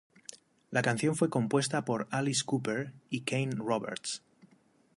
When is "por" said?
1.85-2.07